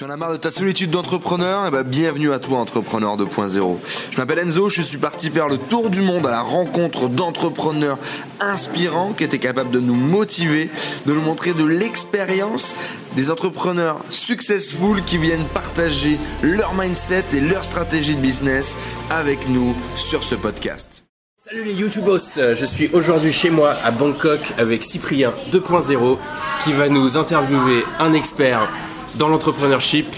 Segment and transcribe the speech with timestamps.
[0.00, 1.66] Tu en as marre de ta solitude d'entrepreneur?
[1.68, 3.76] Eh ben, bienvenue à toi, Entrepreneur 2.0.
[4.10, 7.98] Je m'appelle Enzo, je suis parti faire le tour du monde à la rencontre d'entrepreneurs
[8.40, 10.70] inspirants qui étaient capables de nous motiver,
[11.04, 12.74] de nous montrer de l'expérience,
[13.14, 18.78] des entrepreneurs successful qui viennent partager leur mindset et leur stratégie de business
[19.10, 21.04] avec nous sur ce podcast.
[21.44, 26.16] Salut les YouTubers, je suis aujourd'hui chez moi à Bangkok avec Cyprien 2.0
[26.64, 28.70] qui va nous interviewer un expert
[29.14, 30.14] dans l'entrepreneurship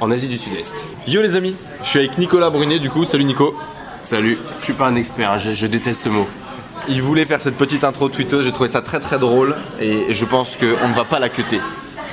[0.00, 0.88] en Asie du Sud-Est.
[1.06, 3.54] Yo les amis, je suis avec Nicolas Brunet du coup, salut Nico.
[4.02, 6.26] Salut, je suis pas un expert, hein, je, je déteste ce mot.
[6.88, 10.24] Il voulait faire cette petite intro tweeteuse, j'ai trouvé ça très très drôle et je
[10.24, 11.60] pense qu'on ne va pas la cuter.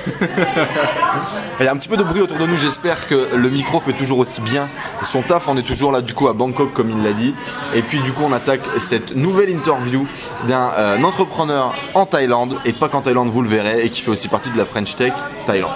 [1.60, 3.80] Il y a un petit peu de bruit autour de nous, j'espère que le micro
[3.80, 4.68] fait toujours aussi bien
[5.04, 5.48] son taf.
[5.48, 7.34] On est toujours là du coup à Bangkok comme il l'a dit.
[7.74, 10.06] Et puis du coup on attaque cette nouvelle interview
[10.48, 14.10] d'un euh, entrepreneur en Thaïlande, et pas qu'en Thaïlande vous le verrez, et qui fait
[14.10, 15.12] aussi partie de la French Tech
[15.46, 15.70] Thaïlande.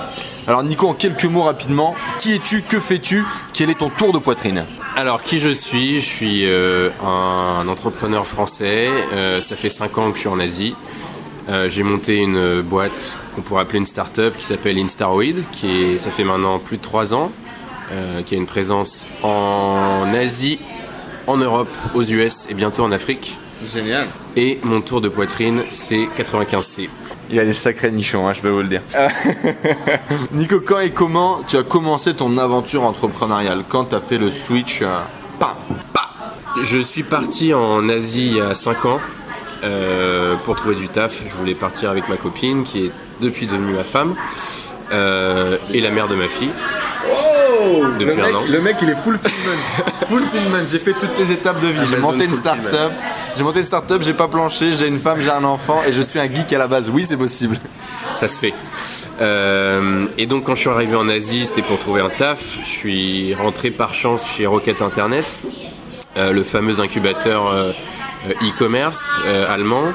[0.49, 4.19] Alors Nico, en quelques mots rapidement, qui es-tu, que fais-tu, quel est ton tour de
[4.19, 4.65] poitrine
[4.97, 6.01] Alors qui je suis?
[6.01, 10.41] Je suis euh, un entrepreneur français, euh, ça fait 5 ans que je suis en
[10.41, 10.75] Asie.
[11.51, 15.99] Euh, j'ai monté une boîte qu'on pourrait appeler une start-up qui s'appelle Instaroid, qui est,
[15.99, 17.31] ça fait maintenant plus de 3 ans,
[17.93, 20.61] euh, qui a une présence en Asie,
[21.27, 23.37] en Europe, aux US et bientôt en Afrique.
[23.71, 24.07] Génial.
[24.35, 26.89] Et mon tour de poitrine, c'est 95C.
[27.31, 28.81] Il a des sacrés nichons, hein, je peux vous le dire.
[30.33, 34.31] Nico, quand et comment tu as commencé ton aventure entrepreneuriale Quand tu as fait le
[34.31, 35.01] switch euh,
[35.39, 35.57] pam,
[35.93, 36.05] pam
[36.63, 39.01] Je suis parti en Asie il y a 5 ans
[39.63, 41.23] euh, pour trouver du taf.
[41.27, 44.15] Je voulais partir avec ma copine qui est depuis devenue ma femme
[44.93, 46.53] euh, et la mère de ma fille.
[47.99, 48.43] Le, mec, an.
[48.49, 49.57] le mec, il est fulfillment.
[50.07, 50.67] fulfillment.
[50.69, 51.81] J'ai fait toutes les étapes de vie.
[51.87, 52.93] J'ai Amazon monté une start-up.
[53.37, 56.03] J'ai monté une start-up, j'ai pas planché, j'ai une femme, j'ai un enfant et je
[56.03, 56.91] suis un geek à la base.
[56.91, 57.59] Oui, c'est possible.
[58.17, 58.55] Ça se fait.
[59.21, 62.59] Euh, et donc quand je suis arrivé en Asie, c'était pour trouver un taf.
[62.65, 65.25] Je suis rentré par chance chez Rocket Internet,
[66.17, 67.73] euh, le fameux incubateur euh,
[68.29, 69.05] euh, e-commerce
[69.49, 69.93] allemand.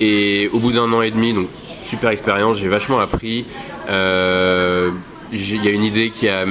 [0.00, 1.48] Et au bout d'un an et demi, donc
[1.82, 3.44] super expérience, j'ai vachement appris.
[3.90, 4.92] Euh, j'ai-
[5.32, 6.44] Il y a une idée qui a,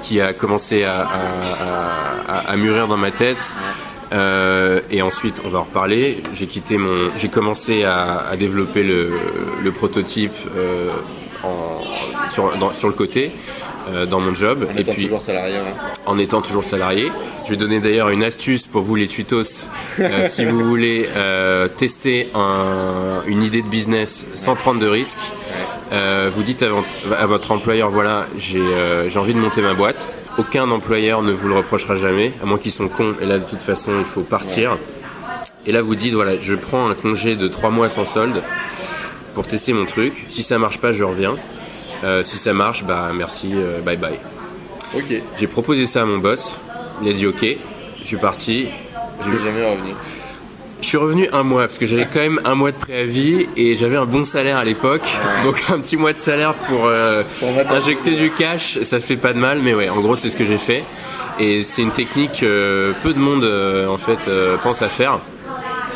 [0.00, 3.40] qui commencé à, à- à- à- à mûrir dans ma tête.
[4.12, 6.22] Euh, et ensuite, on va en reparler.
[6.32, 9.10] J'ai quitté mon, j'ai commencé à, à développer le,
[9.64, 10.90] le prototype euh,
[11.42, 11.80] en,
[12.30, 13.32] sur, dans- sur le côté
[13.92, 14.68] euh, dans mon job.
[14.78, 15.56] et puis, salarié.
[16.06, 17.10] en étant toujours salarié.
[17.46, 19.42] Je vais donner d'ailleurs une astuce pour vous les tutos.
[20.28, 21.08] Si vous voulez
[21.76, 25.18] tester un- une idée de business sans prendre de risques,
[25.92, 26.88] euh, vous dites à, votre-
[27.18, 30.12] à votre employeur voilà, j'ai euh, envie de monter ma boîte.
[30.38, 33.14] Aucun employeur ne vous le reprochera jamais, à moins qu'ils sont cons.
[33.22, 34.76] Et là, de toute façon, il faut partir.
[35.64, 38.42] Et là, vous dites voilà, je prends un congé de 3 mois sans solde
[39.34, 40.26] pour tester mon truc.
[40.30, 41.36] Si ça marche pas, je reviens.
[42.04, 44.18] Euh, si ça marche, bah merci, euh, bye bye.
[44.94, 45.22] Ok.
[45.38, 46.58] J'ai proposé ça à mon boss.
[47.02, 47.44] Il a dit ok.
[48.02, 48.68] Je suis parti.
[49.24, 49.96] Je vais jamais revenir.
[50.86, 53.74] Je suis revenu un mois parce que j'avais quand même un mois de préavis et
[53.74, 55.02] j'avais un bon salaire à l'époque.
[55.42, 57.24] Donc un petit mois de salaire pour, euh,
[57.70, 59.58] injecter du cash, ça fait pas de mal.
[59.64, 60.84] Mais ouais, en gros c'est ce que j'ai fait.
[61.40, 65.18] Et c'est une technique que peu de monde euh, en fait euh, pense à faire.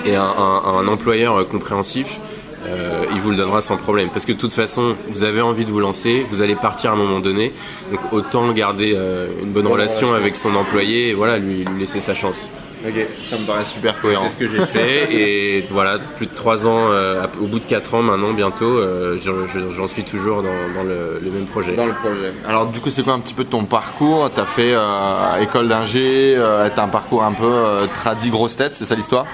[0.05, 2.19] Et un, un- un employeur euh, compréhensif,
[2.67, 4.09] euh, il vous le donnera sans problème.
[4.13, 6.95] Parce que de toute façon, vous avez envie de vous lancer, vous allez partir à
[6.95, 7.53] un moment donné.
[7.93, 10.15] Donc autant garder euh, une bonne relation, relation.
[10.21, 12.49] avec son employé et voilà, lui, lui laisser sa chance.
[12.87, 12.95] Ok.
[13.25, 14.25] Ça me paraît super cohérent.
[14.29, 17.65] C'est ce que j'ai fait et voilà, plus de 3 ans, euh, au bout de
[17.67, 21.45] 4 ans maintenant, bientôt, euh, j'en- je- j'en suis toujours dans, dans le, le même
[21.45, 21.75] projet.
[21.75, 22.33] Dans le projet.
[22.49, 24.31] Alors du coup, c'est quoi un petit peu ton parcours?
[24.35, 26.37] T'as fait euh, école d'ingé,
[26.75, 29.27] t'as un parcours un peu euh, tradi grosse tête, c'est ça l'histoire?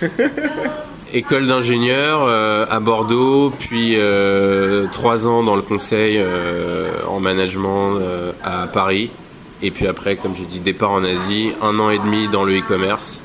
[1.12, 2.22] École d'ingénieur
[2.70, 3.96] à Bordeaux, puis
[4.92, 6.22] 3 ans dans le conseil
[7.08, 7.98] en management
[8.44, 9.10] à Paris.
[9.62, 12.58] Et puis après, comme j'ai dit, départ en Asie, un an et demi dans le
[12.58, 13.20] e-commerce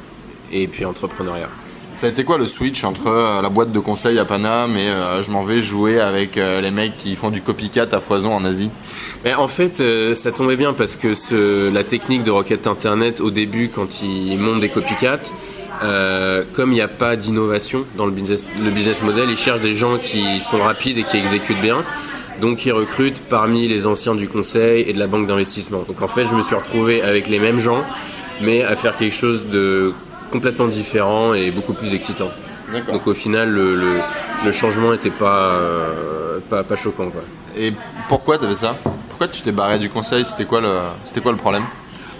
[0.51, 1.49] et puis entrepreneuriat.
[1.95, 4.89] Ça a été quoi le switch entre euh, la boîte de conseil à Paname et
[4.89, 8.33] euh, je m'en vais jouer avec euh, les mecs qui font du copycat à foison
[8.33, 8.69] en Asie?
[9.23, 9.81] Mais en fait,
[10.13, 14.37] ça tombait bien parce que ce, la technique de Rocket Internet, au début, quand ils
[14.37, 15.23] montent des copycats,
[16.53, 19.73] comme il n'y a pas d'innovation dans le business, le business model, ils cherchent des
[19.73, 21.83] gens qui sont rapides et qui exécutent bien.
[22.41, 25.83] Donc ils recrutent parmi les anciens du conseil et de la banque d'investissement.
[25.87, 27.83] Donc en fait, je me suis retrouvé avec les mêmes gens,
[28.41, 29.93] mais à faire quelque chose de
[30.31, 32.29] complètement différent et beaucoup plus excitant.
[32.91, 33.99] Donc au final, le, le,
[34.43, 37.09] le changement n'était pas, euh, pas, pas choquant.
[37.09, 37.21] Quoi.
[37.57, 37.71] Et
[38.09, 38.75] pourquoi t'avais ça?
[39.09, 40.25] Pourquoi tu t'es barré du conseil?
[40.25, 40.71] C'était quoi le,
[41.21, 41.63] quoi le problème?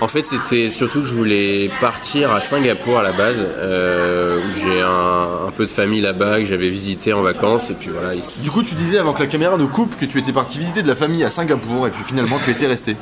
[0.02, 4.54] En fait, c'était surtout que je voulais partir à Singapour à la base, euh, où
[4.60, 8.14] j'ai un, un peu de famille là-bas que j'avais visité en vacances, et puis voilà.
[8.14, 10.60] il- Du coup, tu disais avant que la caméra ne coupe que tu étais parti
[10.60, 12.98] visiter de la famille à Singapour et puis finalement tu étais resté.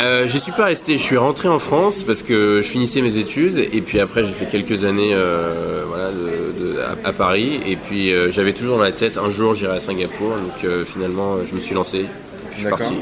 [0.00, 0.98] Euh, j'y suis pas resté.
[0.98, 4.32] Je suis rentré en France parce que je finissais mes études et puis après j'ai
[4.32, 8.76] fait quelques années euh, voilà, de- de- à, à Paris et puis euh, j'avais toujours
[8.78, 11.98] dans la tête un jour j'irai à Singapour donc euh, finalement je me suis lancé
[11.98, 12.06] et
[12.50, 12.94] puis je suis parti.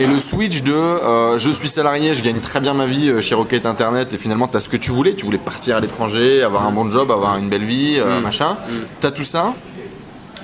[0.00, 3.20] Et le switch de euh, je suis salarié, je gagne très bien ma vie euh,
[3.20, 6.42] chez Rocket Internet et finalement t'as ce que tu voulais, tu voulais partir à l'étranger,
[6.42, 8.22] avoir un bon job, avoir une belle vie, euh, Mm.
[8.22, 8.56] machin.
[9.00, 9.54] T'as tout ça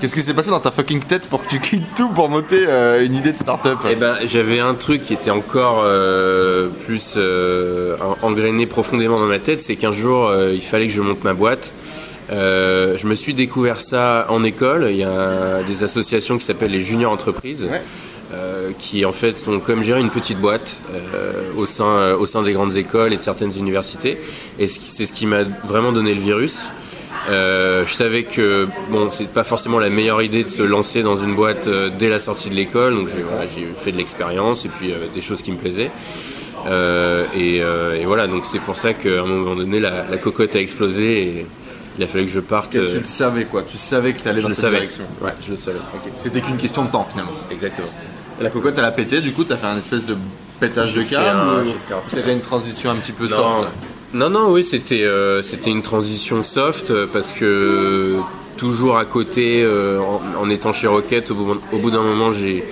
[0.01, 2.65] Qu'est-ce qui s'est passé dans ta fucking tête pour que tu quittes tout pour monter
[2.67, 5.85] euh, une idée de start-up Eh ben, j'avais un truc qui était encore
[6.87, 11.25] plus en- engrainé profondément dans ma tête, c'est qu'un jour, il fallait que je monte
[11.25, 11.73] ma boîte.
[12.31, 14.87] Euh, je me suis découvert ça en école.
[14.91, 17.83] Il y a des associations qui s'appellent les juniors entreprises, Ouais.
[18.33, 22.27] Euh, qui en fait sont comme gérer une petite boîte euh, au sein euh, au
[22.27, 24.19] sein des grandes écoles et de certaines universités.
[24.59, 26.61] Et c'est ce qui m'a vraiment donné le virus.
[27.29, 31.35] Je savais que bon, c'est pas forcément la meilleure idée de se lancer dans une
[31.35, 31.69] boîte
[31.99, 33.47] dès la sortie de l'école, donc j'ai voilà,
[33.77, 35.91] fait de l'expérience et puis des choses qui me plaisaient.
[37.35, 40.61] Et, et voilà, donc c'est pour ça qu'à un moment donné, la, la cocotte a
[40.61, 41.47] explosé et
[41.99, 42.71] il a fallu que je parte.
[42.73, 44.77] Tu le savais quoi, tu savais que t'allais je dans cette savais.
[44.77, 45.05] direction.
[45.21, 45.79] Ouais, je le savais.
[46.19, 47.33] C'était qu'une question de temps finalement.
[47.51, 47.89] Exactement.
[48.41, 50.17] Et la cocotte elle a pété, du coup t'as fait un espèce de
[50.59, 51.69] pétage de câble un- ou
[52.09, 53.69] C'était une transition un petit peu Non, soft
[54.13, 58.17] non, non, oui, c'était euh, c'était une transition soft euh, parce que
[58.57, 62.33] toujours à côté, euh, en, en étant chez Rocket, au bout, au bout d'un moment,
[62.33, 62.65] j'ai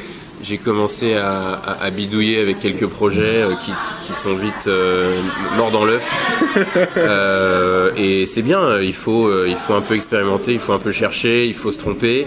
[0.42, 1.32] j'ai commencé à,
[1.64, 3.72] à- à bidouiller avec quelques projets euh, qui,
[4.04, 5.12] qui sont vite euh,
[5.56, 6.08] morts dans l'œuf.
[6.96, 10.78] Euh, et c'est bien, il faut, euh, il faut un peu expérimenter, il faut un
[10.78, 12.26] peu chercher, il faut se tromper.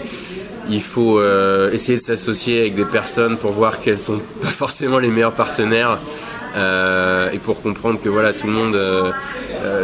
[0.70, 4.98] Il faut euh, essayer de s'associer avec des personnes pour voir qu'elles sont pas forcément
[4.98, 5.98] les meilleurs partenaires
[6.56, 9.10] euh, et pour comprendre que voilà tout le monde euh,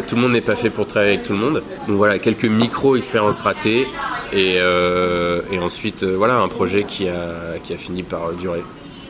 [0.07, 1.63] tout le monde n'est pas fait pour travailler avec tout le monde.
[1.87, 3.87] Donc voilà quelques micro expériences ratées
[4.33, 4.59] et,
[5.61, 8.63] ensuite voilà un projet qui a fini par durer.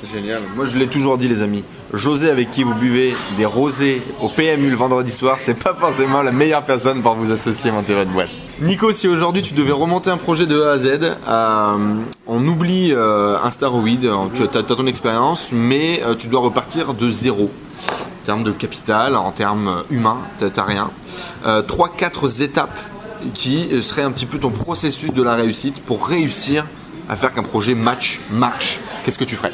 [0.04, 0.42] Génial.
[0.54, 1.64] Moi, je l'ai toujours dit, les amis.
[1.92, 6.22] José, avec qui vous buvez des rosés au PMU le vendredi soir, c'est pas forcément
[6.22, 8.30] la meilleure personne pour vous associer et monter votre boîte.
[8.60, 10.88] Nico, si aujourd'hui tu devais remonter un projet de A à Z,
[11.28, 11.76] euh,
[12.26, 17.08] on oublie euh, un euh, tu as, ton expérience, mais euh, tu dois repartir de
[17.08, 17.52] zéro.
[17.88, 20.90] En termes de capital, en termes humains, t'as rien.
[21.46, 22.78] Euh, Trois, quatre étapes
[23.32, 26.66] qui seraient un petit peu ton processus de la réussite pour réussir
[27.08, 28.80] à faire qu'un projet match, marche.
[29.04, 29.52] Qu'est-ce que tu ferais?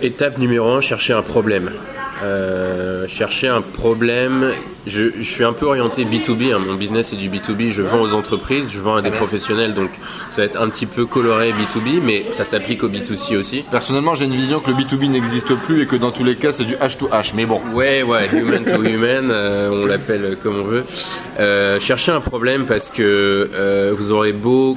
[0.00, 1.70] Étape numéro un, chercher un problème.
[2.22, 4.52] Euh, chercher un problème.
[4.86, 8.00] Je, je suis un peu orienté B2B, hein, mon business est du B2B, je vends
[8.00, 9.90] aux entreprises, je vends à des professionnels, donc
[10.30, 13.64] ça va être un petit peu coloré B2B, mais ça s'applique au B2C aussi.
[13.70, 16.52] Personnellement, j'ai une vision que le B2B n'existe plus et que dans tous les cas,
[16.52, 17.32] c'est du H to H.
[17.36, 20.84] Mais bon, Ouais, ouais, human to human, euh, on l'appelle comme on veut.
[21.38, 24.76] Euh, chercher un problème parce que vous aurez beau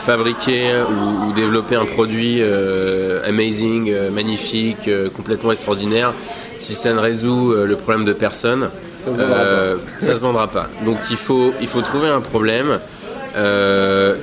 [0.00, 6.12] fabriquer ou, ou développer un produit euh, amazing, euh, magnifique, euh, complètement extraordinaire,
[6.58, 10.48] si ça ne résout le problème de personne, Ça se vendra euh, ça se vendra
[10.48, 10.68] pas.
[10.84, 12.78] Donc il faut, il faut trouver un problème.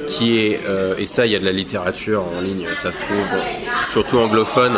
[0.07, 0.60] qui est
[0.98, 3.28] et ça il y a de la littérature en ligne ça se trouve
[3.92, 4.75] surtout anglophone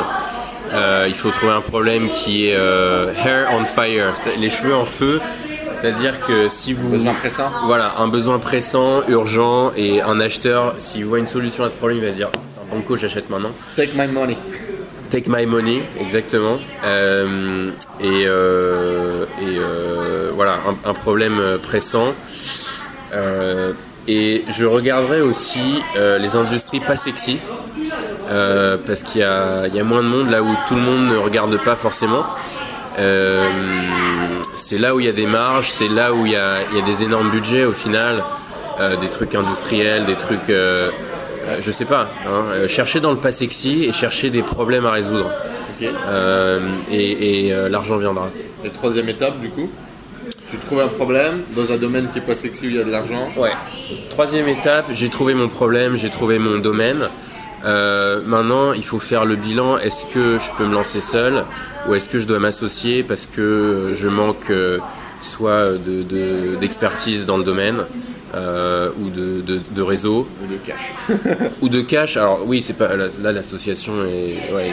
[1.07, 2.57] il faut trouver un problème qui est
[3.25, 5.21] hair on fire, les cheveux en feu.
[5.85, 7.51] C'est-à-dire que si vous pressant.
[7.67, 11.99] voilà un besoin pressant, urgent et un acheteur, s'il voit une solution à ce problème,
[11.99, 12.31] il va dire
[12.71, 13.51] banco, j'achète maintenant.
[13.75, 14.35] Take my money.
[15.11, 16.57] Take my money, exactement.
[16.83, 17.69] Euh,
[18.01, 22.15] et euh, et euh, voilà un, un problème pressant.
[24.07, 27.37] Et je regarderai aussi les industries pas sexy.
[28.27, 31.09] Parce qu'il y a, il y a moins de monde là où tout le monde
[31.09, 32.23] ne regarde pas forcément.
[32.97, 33.45] Euh,
[34.55, 36.77] c'est là où il y a des marges, c'est là où il y a, il
[36.77, 38.23] y a des énormes budgets au final,
[38.79, 40.89] euh, des trucs industriels, des trucs, euh,
[41.47, 44.91] euh, je sais pas, hein, chercher dans le pas sexy et chercher des problèmes à
[44.91, 45.29] résoudre.
[45.81, 48.29] Et et, l'argent viendra.
[48.63, 49.69] Et troisième étape, du coup,
[50.49, 52.83] tu trouves un problème dans un domaine qui est pas sexy où il y a
[52.83, 53.29] de l'argent.
[53.37, 53.51] Ouais.
[54.09, 57.09] Troisième étape, j'ai trouvé mon problème, j'ai trouvé mon domaine.
[57.63, 59.77] Euh, maintenant, il faut faire le bilan.
[59.77, 61.43] Est-ce que je peux me lancer seul
[61.87, 64.79] ou est-ce que je dois m'associer parce que je manque euh,
[65.21, 67.77] soit de- de- d'expertise dans le domaine
[68.35, 70.27] euh, ou de, de- de réseau?
[70.43, 70.93] Ou de cash.
[71.61, 72.17] ou de cash.
[72.17, 74.67] Alors oui, c'est pas là l'association est, ouais,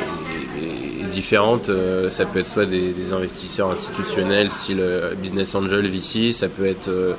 [0.59, 1.69] est- est- différente.
[1.69, 6.33] Euh, ça peut être soit des, des investisseurs institutionnels, style euh, business angel, VC.
[6.33, 7.13] Ça peut être euh,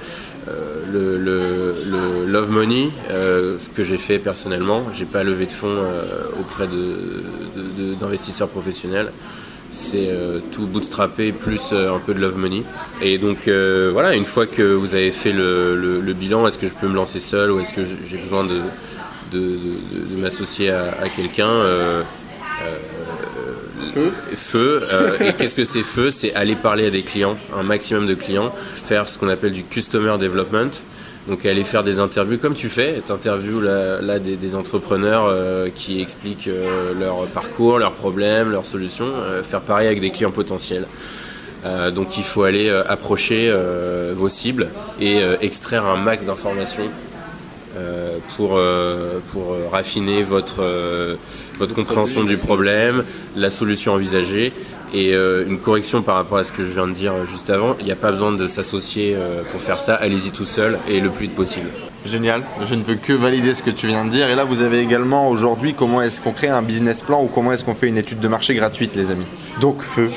[0.92, 4.84] le, le- love money, euh, ce que j'ai fait personnellement.
[4.94, 7.24] J'ai pas levé de fonds euh, auprès de-
[7.56, 9.12] de- de- d'investisseurs professionnels.
[9.76, 12.62] c'est euh, tout bootstrappé plus euh, un peu de love money.
[13.02, 16.68] Et donc euh, voilà, une fois que vous avez fait le, le- bilan, est-ce que
[16.68, 18.60] je peux me lancer seul ou est-ce que j'ai besoin de,
[19.32, 19.58] de,
[20.16, 22.04] m'associer à, quelqu'un euh,
[24.36, 24.82] Feu.
[24.92, 26.12] Euh, et qu'est-ce que c'est feu?
[26.12, 29.64] C'est aller parler à des clients, un maximum de clients, faire ce qu'on appelle du
[29.64, 30.72] customer development.
[31.28, 36.02] Donc aller faire des interviews comme tu fais, t'interviews là, là des, entrepreneurs euh, qui
[36.02, 39.10] expliquent euh, leur parcours, leurs problèmes, leurs solutions,
[39.44, 40.86] faire pareil avec des clients potentiels.
[41.96, 43.50] Donc il faut aller approcher
[44.14, 44.68] vos cibles
[45.00, 46.90] et extraire un max d'informations
[48.36, 48.60] pour,
[49.32, 50.62] pour raffiner votre,
[51.64, 53.06] votre compréhension du problème,
[53.38, 54.52] la solution envisagée
[54.94, 57.78] et euh, une correction par rapport à ce que je viens de dire juste avant.
[57.80, 61.00] Il n'y a pas besoin de s'associer euh, pour faire ça, allez-y tout seul et
[61.00, 61.70] le plus vite possible.
[62.06, 64.30] Génial, je ne peux que valider ce que tu viens de dire.
[64.30, 67.54] Et là, vous avez également aujourd'hui comment est-ce qu'on crée un business plan ou comment
[67.54, 69.26] est-ce qu'on fait une étude de marché gratuite, les amis?
[69.62, 70.12] Donc, feu.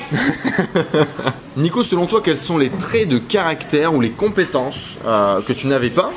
[1.57, 5.69] Nico, selon toi, quels sont les traits de caractère ou les compétences euh, que tu
[5.69, 6.13] n'avais pas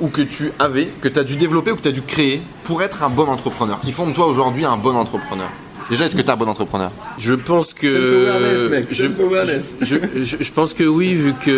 [0.00, 2.40] ou que tu avais, que tu as dû développer ou que tu as dû créer
[2.64, 5.48] pour être un bon entrepreneur Qui font de toi aujourd'hui un bon entrepreneur?
[5.88, 6.90] Déjà, est-ce que tu es un bon entrepreneur?
[7.18, 9.76] Je pense que Self-awareness, mec, je, self-awareness.
[9.82, 11.50] je, je- je pense que oui, vu que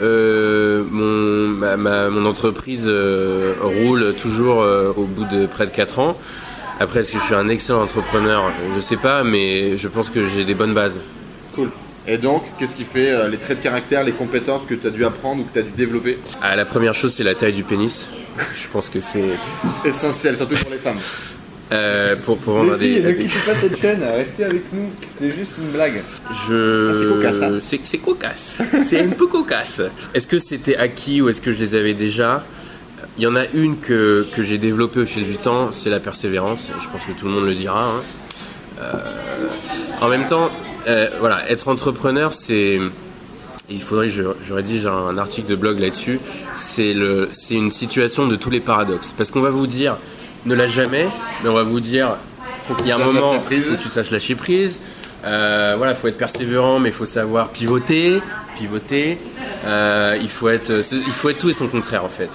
[0.00, 5.72] euh, mon, ma, ma- mon entreprise euh, roule toujours euh, au bout de près de
[5.72, 6.16] 4 ans.
[6.80, 8.44] Après, est-ce que je suis un excellent entrepreneur?
[8.76, 11.00] Je sais pas, mais je pense que j'ai des bonnes bases.
[11.56, 11.70] Cool.
[12.10, 14.90] Et donc, qu'est-ce qui fait euh, les traits de caractère, les compétences que tu as
[14.90, 17.52] dû apprendre ou que tu as dû développer Ah, la première chose, c'est la taille
[17.52, 18.08] du pénis.
[18.54, 19.24] Je pense que c'est
[19.84, 20.96] Essentiel, surtout pour les femmes.
[21.72, 24.88] euh, pour pour vendre Les filles, des, ne quittez pas cette chaîne, restez avec nous.
[25.06, 26.00] C'était juste une blague.
[26.48, 26.90] Je...
[26.90, 27.58] Ah, c'est cocasse, hein.
[27.60, 28.62] c'est c'est cocasse.
[28.82, 29.82] c'est un peu cocasse.
[30.14, 32.42] Est-ce que c'était acquis ou est-ce que je les avais déjà?
[33.18, 36.00] Il y en a une que, que j'ai développée au fil du temps, c'est la
[36.00, 36.68] persévérance.
[36.80, 37.84] Je pense que tout le monde le dira.
[37.84, 38.02] hein.
[38.80, 39.48] Euh,
[40.00, 40.50] en même temps,
[40.88, 42.80] euh, voilà, être entrepreneur, c'est...
[43.70, 46.20] Il faudrait, je, je rédige un article de blog là-dessus.
[46.54, 49.12] C'est le, c'est une situation de tous les paradoxes.
[49.14, 49.98] Parce qu'on va vous dire,
[50.46, 51.06] ne lâche jamais,
[51.42, 52.16] mais on va vous dire,
[52.80, 54.80] il y a un moment, que tu saches lâcher prise.
[55.24, 58.20] Euh, voilà, faut être persévérant, mais il faut savoir pivoter,
[58.56, 59.18] pivoter.
[59.64, 62.30] Euh, il faut être, il faut être tout et son contraire en fait.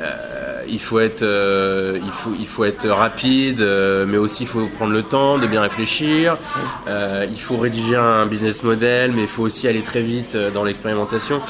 [0.00, 4.46] Euh, il faut être, euh, il faut, il faut être rapide, euh, mais aussi il
[4.48, 6.36] faut prendre le temps de bien réfléchir.
[6.88, 10.64] Euh, il faut rédiger un business model, mais il faut aussi aller très vite dans
[10.64, 11.40] l'expérimentation.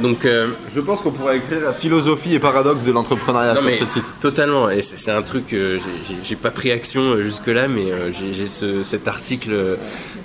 [0.00, 0.24] Donc
[0.68, 4.10] Je pense qu'on pourrait écrire la philosophie et paradoxe de l'entrepreneuriat sur ce titre.
[4.20, 5.78] Totalement, et c'est un truc que
[6.22, 9.76] j'ai- pas pris action euh, jusque-là, mais j'ai ce- cet article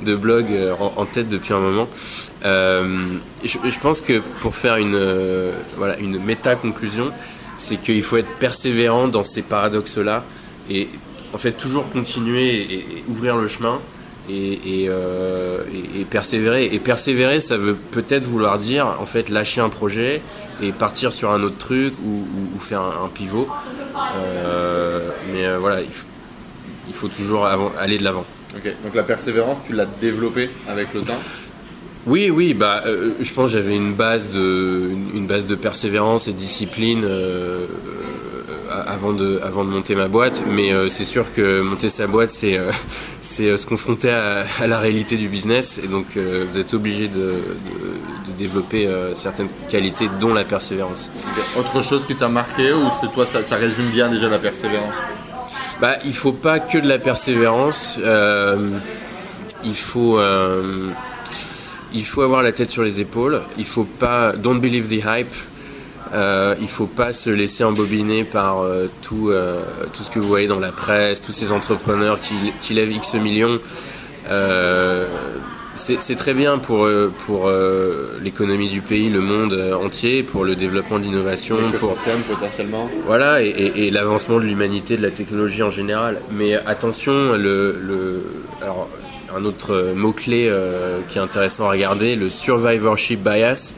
[0.05, 0.45] de blog
[0.79, 1.87] en, en tête depuis un moment.
[2.43, 4.99] Je, je pense que pour faire une,
[5.77, 7.11] voilà, une méta-conclusion,
[7.61, 10.23] c'est qu'il faut être persévérant dans ces paradoxes-là
[10.69, 10.89] et
[11.31, 13.79] en fait toujours continuer et, ouvrir le chemin.
[14.29, 15.63] Euh,
[15.99, 16.65] et- persévérer.
[16.73, 20.21] Et persévérer, ça veut peut-être vouloir dire en fait lâcher un projet
[20.61, 23.47] et partir sur un autre truc ou, faire un, pivot.
[24.15, 26.07] Euh, mais euh, voilà, il faut,
[26.87, 28.25] il faut toujours aller de l'avant.
[28.55, 31.19] Ok, donc la persévérance, tu l'as développée avec le temps?
[32.07, 35.53] Oui, oui, bah, euh, je pense que j'avais une base de, une, une base de
[35.53, 37.67] persévérance et de discipline euh,
[38.69, 40.41] euh, avant de, avant de monter ma boîte.
[40.47, 42.59] Mais c'est sûr que monter sa boîte, c'est,
[43.21, 45.79] c'est se confronter à, à la réalité du business.
[45.83, 51.11] Et donc, vous êtes obligé de, de, de développer certaines qualités, dont la persévérance.
[51.59, 54.95] Autre chose qui t'a marqué ou c'est toi, ça, ça résume bien déjà la persévérance?
[55.79, 57.99] Bah, il faut pas que de la persévérance.
[59.63, 60.19] il faut,
[61.93, 63.41] il faut avoir la tête sur les épaules.
[63.57, 65.33] Il faut pas, don't believe the hype.
[66.13, 69.61] Euh, il faut pas se laisser embobiner par euh, tout, euh,
[69.93, 73.13] tout ce que vous voyez dans la presse, tous ces entrepreneurs qui, qui lèvent X
[73.13, 73.59] millions.
[74.29, 75.07] Euh,
[75.75, 76.87] c'est très bien pour,
[77.25, 77.49] pour
[78.21, 81.95] l'économie du pays, le monde entier, pour le développement de l'innovation, pour,
[82.27, 82.89] potentiellement.
[83.07, 86.19] voilà, et, et- et l'avancement de l'humanité, de la technologie en général.
[86.29, 88.21] Mais attention, le, le,
[88.61, 88.89] alors,
[89.35, 93.75] un autre mot-clé euh, qui est intéressant à regarder, le survivorship bias,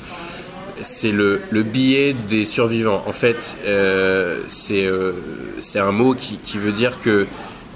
[0.81, 3.03] c'est le, le biais des survivants.
[3.07, 5.13] En fait, euh, c'est euh,
[5.75, 7.27] un mot qui, veut dire que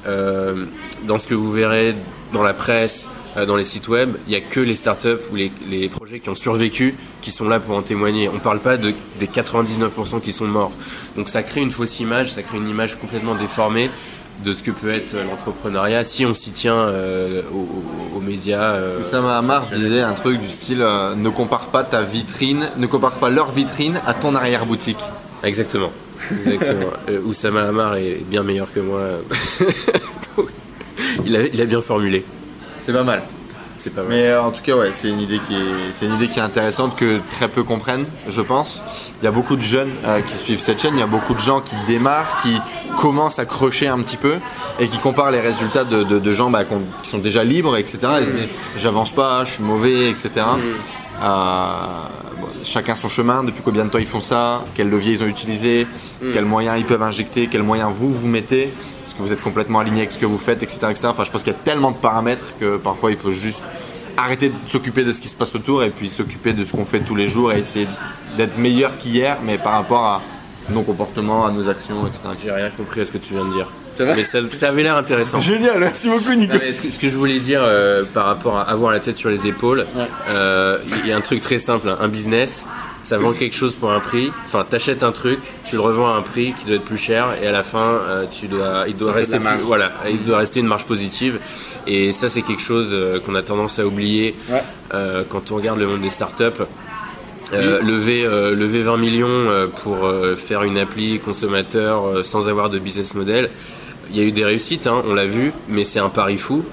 [0.06, 0.66] euh,
[1.06, 1.96] dans ce que vous verrez
[2.34, 5.36] dans la presse, euh, dans les sites web, il n'y a que les startups ou
[5.36, 8.30] les, les projets qui ont survécu qui sont là pour en témoigner.
[8.30, 10.72] On ne parle pas de, des 99% qui sont morts.
[11.16, 13.90] Donc ça crée une fausse image, ça crée une image complètement déformée
[14.44, 17.42] de ce que peut être l'entrepreneuriat si on s'y tient euh,
[18.16, 18.74] aux, médias.
[18.74, 22.88] euh, Oussama Hamar disait un truc du style euh, ne compare pas ta vitrine, ne
[22.88, 25.00] compare pas leur vitrine à ton arrière-boutique.
[25.44, 25.92] Exactement.
[26.46, 26.92] Exactement.
[27.26, 29.02] Oussama Hamar est bien meilleur que moi.
[30.38, 30.50] Donc,
[31.26, 32.26] il, a, il a bien formulé.
[32.80, 33.24] C'est pas mal.
[33.78, 34.10] C'est pas mal.
[34.10, 36.40] Mais euh, en tout cas, ouais, c'est une idée qui est, c'est une idée qui
[36.40, 38.82] est intéressante que très peu comprennent, je pense.
[39.22, 40.96] Il y a beaucoup de jeunes euh, qui suivent cette chaîne.
[40.96, 42.58] Il y a beaucoup de gens qui démarrent, qui
[42.98, 44.36] commencent à crocher un petit peu
[44.80, 48.00] et qui comparent les résultats de, de- de gens bah, qui sont déjà libres, etc.
[48.22, 50.32] Ils se disent, j'avance pas, je suis mauvais, etc.
[51.22, 51.78] Euh,
[52.64, 53.44] chacun son chemin.
[53.44, 55.88] Depuis combien de temps ils font ça Quels leviers ils ont utilisé
[56.34, 58.74] Quels moyens ils peuvent injecter Quels moyens vous vous mettez
[59.04, 60.80] Est-ce que vous êtes complètement aligné avec ce que vous faites, etc.
[60.90, 61.08] etc.
[61.08, 63.64] Enfin, je pense qu'il y a tellement de paramètres que parfois il faut juste
[64.18, 66.86] arrêter de s'occuper de ce qui se passe autour et puis s'occuper de ce qu'on
[66.86, 67.88] fait tous les jours et essayer
[68.36, 70.22] d'être meilleur qu'hier, mais par rapport à
[70.70, 72.24] nos comportements, à nos actions, etc.
[72.44, 73.68] J'ai rien compris à ce que tu viens de dire.
[74.06, 75.40] Mais ça, ça avait l'air intéressant.
[75.40, 76.54] Génial, merci beaucoup Nico.
[76.54, 79.00] Non, mais ce, que, ce que je voulais dire euh, par rapport à avoir la
[79.00, 79.86] tête sur les épaules,
[80.30, 81.90] euh, il y a un truc très simple.
[81.90, 81.98] hein.
[82.02, 82.66] Un business,
[83.04, 84.32] ça vend quelque chose pour un prix.
[84.46, 87.30] Enfin, t'achètes un truc, tu le revends à un prix qui doit être plus cher,
[87.42, 90.38] et à la fin, euh, tu dois, il doit Ça rester plus, voilà, il doit
[90.40, 91.40] rester une marge positive.
[91.90, 94.62] Et ça, c'est quelque chose euh, qu'on a tendance à oublier Ouais.
[94.94, 96.44] euh, quand on regarde le monde des startups.
[97.54, 102.50] Euh, lever, euh, lever 20 millions euh, pour euh, faire une appli consommateur euh, sans
[102.50, 103.50] avoir de business model,
[104.12, 106.64] il y a eu des réussites, hein, on l'a vu, mais c'est un pari fou.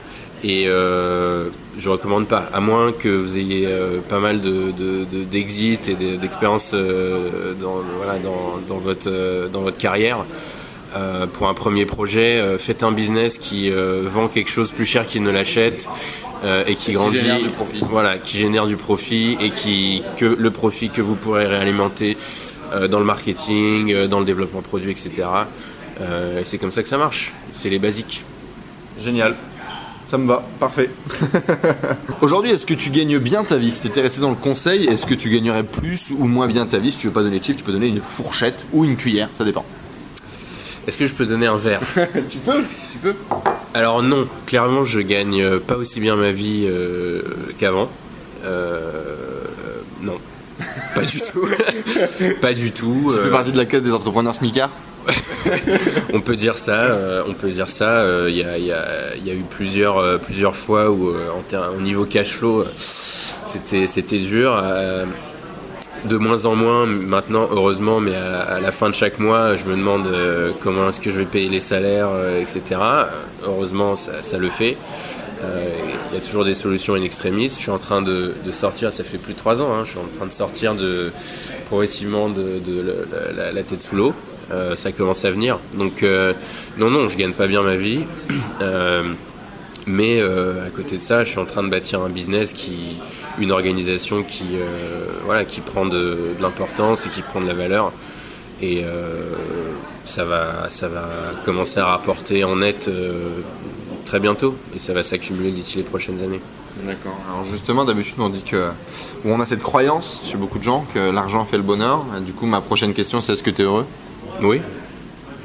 [0.46, 1.48] Et euh,
[1.78, 5.78] je recommande pas, à moins que vous ayez euh, pas mal de, de, de- d'exits
[5.88, 10.24] et de- d'expériences euh, dans, voilà, dans, dans, votre, euh, dans votre carrière.
[11.32, 15.30] Pour un premier projet, faites un business qui vend quelque chose plus cher qu'il ne
[15.32, 15.88] l'achète
[16.68, 17.80] et qui grandit, génère du profit.
[17.90, 22.16] voilà, qui génère du profit et qui que le profit que vous pourrez réalimenter
[22.88, 25.10] dans le marketing, dans le développement produit, etc.
[26.00, 27.32] Euh, et c'est comme ça que ça marche.
[27.52, 28.24] C'est les basiques.
[28.98, 29.36] Génial.
[30.08, 30.90] Ça me va, parfait.
[32.20, 33.72] Aujourd'hui, est-ce que tu gagnes bien ta vie?
[33.72, 36.66] Si tu étais resté dans le conseil, est-ce que tu gagnerais plus ou moins bien
[36.66, 36.92] ta vie?
[36.92, 39.30] Si tu veux pas donner de chiffre, tu peux donner une fourchette ou une cuillère,
[39.34, 39.64] ça dépend.
[40.86, 41.80] Est-ce que je peux donner un verre?
[42.28, 43.14] Tu peux, tu peux.
[43.72, 47.22] Alors non, clairement je gagne euh, pas aussi bien ma vie euh,
[47.58, 47.88] qu'avant.
[48.44, 49.16] Euh,
[50.02, 50.18] non,
[50.94, 51.48] pas du tout.
[52.40, 53.12] pas du tout.
[53.16, 54.70] Tu fais partie de la case des entrepreneurs smicards
[56.12, 56.82] on peut dire ça.
[56.82, 57.98] euh, on peut dire ça.
[57.98, 60.18] euh, Il y, a, eu plusieurs, euh,
[60.52, 64.62] fois où en au niveau cash flow, c'était dur.
[66.04, 69.76] de moins en moins maintenant, heureusement, mais à, la fin de chaque mois, je me
[69.76, 70.08] demande
[70.60, 72.80] comment est-ce que je vais payer les salaires, etc.
[73.44, 74.76] Heureusement, ça, le fait.
[75.42, 77.48] Il y a toujours des solutions in extremis.
[77.48, 79.98] Je suis en train de, sortir, ça fait plus de trois ans, hein, je suis
[79.98, 80.74] en train de sortir
[81.66, 82.60] progressivement de,
[83.36, 84.14] la tête sous l'eau.
[84.50, 85.58] Euh, ça commence à venir.
[85.76, 86.32] Donc, euh,
[86.76, 88.04] non, non, je gagne pas bien ma vie.
[88.60, 89.02] Euh,
[89.86, 92.96] mais à côté de ça, je suis en train de bâtir un business qui,
[93.38, 94.56] une organisation qui,
[95.24, 97.92] voilà, qui prend de, l'importance et qui prend de la valeur.
[98.62, 98.84] Et
[100.06, 101.06] ça va, ça va
[101.44, 102.88] commencer à rapporter en net
[104.06, 104.56] très bientôt.
[104.74, 106.40] Et ça va s'accumuler d'ici les prochaines années.
[106.82, 107.16] D'accord.
[107.28, 108.70] Alors justement, d'habitude, on dit que
[109.24, 112.04] on a cette croyance chez beaucoup de gens que l'argent fait le bonheur.
[112.24, 113.86] Du coup, ma prochaine question, c'est est-ce que tu es heureux?
[114.44, 114.60] Oui.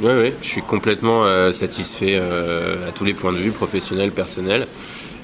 [0.01, 4.12] Oui, oui, je suis complètement euh, satisfait euh, à tous les points de vue, professionnels,
[4.12, 4.67] personnels.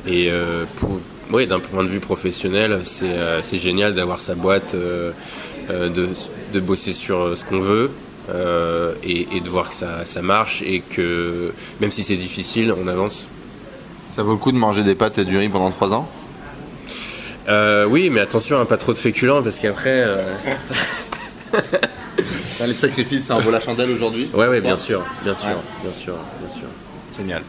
[0.08, 1.00] Et euh, pour,
[1.32, 5.14] oui, d'un point de vue professionnel, c'est génial d'avoir sa boîte, de,
[6.54, 7.92] de bosser sur ce qu'on veut
[9.04, 12.88] et, et de voir que ça, ça marche et que même si c'est difficile, on
[12.88, 13.28] avance.
[14.12, 16.08] Ça vaut le coup de manger des pâtes et du riz pendant 3 ans?
[17.50, 20.06] Euh, oui, mais attention, hein, pas trop de féculents parce qu'après.
[20.60, 20.74] ça-
[22.68, 25.56] Les sacrifices, ça en vaut la chandelle aujourd'hui Ouais, ouais, bien sûr, bien sûr, Ouais.
[25.84, 26.68] bien sûr, bien sûr.
[27.18, 27.42] Génial.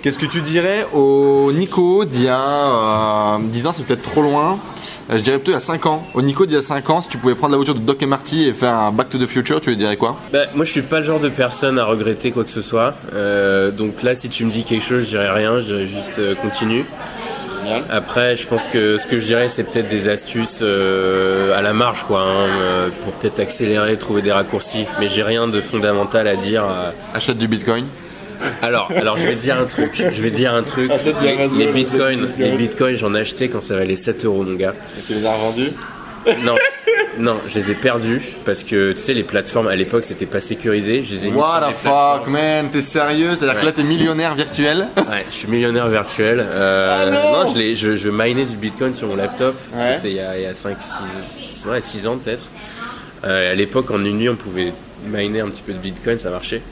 [0.00, 4.22] Qu'est-ce que tu dirais au Nico d'il y a euh, 10 ans, c'est peut-être trop
[4.22, 4.60] loin.
[5.10, 6.04] Euh, je dirais plutôt il y a 5 ans.
[6.14, 8.00] Au Nico d'il y a 5 ans, si tu pouvais prendre la voiture de Doc
[8.00, 10.16] et Marty et faire un Back to the Future, tu lui dirais quoi?
[10.32, 12.94] Bah, moi, je suis pas le genre de personne à regretter quoi que ce soit.
[13.12, 15.58] Euh, donc là, si tu me dis quelque chose, je dirais rien.
[15.58, 16.84] Je dirais juste euh, continue.
[17.90, 21.72] Après, je pense que ce que je dirais, c'est peut-être des astuces euh, à la
[21.72, 24.86] marge, quoi, hein, euh, pour peut-être accélérer, trouver des raccourcis.
[25.00, 26.64] Mais j'ai rien de fondamental à dire.
[26.64, 26.90] euh.
[27.14, 27.86] Achète du Bitcoin.
[28.62, 29.90] Alors, alors, je vais dire un truc.
[30.12, 30.90] Je vais dire un truc.
[30.92, 31.26] Achète du
[31.58, 31.72] Les, bitcoins,
[32.26, 32.28] Bitcoin.
[32.38, 34.74] les bitcoins, j'en ai acheté quand ça valait 7 euros, mon gars.
[35.06, 35.72] Tu les as revendus?
[36.44, 36.54] Non,
[37.18, 40.40] non, je les ai perdus parce que tu sais, les plateformes à l'époque, c'était pas
[40.40, 41.02] sécurisé.
[41.04, 43.64] Je les ai mis What the fuck, man T'es sérieux C'est-à-dire que Ouais.
[43.66, 44.88] là, t'es millionnaire virtuel?
[44.96, 46.40] Ouais, je suis millionnaire virtuel.
[46.40, 49.56] Euh, non, je, je, je minais du bitcoin sur mon laptop.
[49.74, 49.96] Ouais.
[49.96, 52.44] C'était il y a, il y a 5, 6, ouais, 6 ans peut-être.
[53.24, 54.72] Euh, à l'époque, en une nuit, on pouvait
[55.04, 56.62] miner un petit peu de bitcoin, ça marchait.